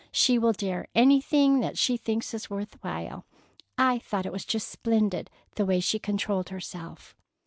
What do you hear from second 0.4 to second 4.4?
dare anything that she thinks is worth while. I thought it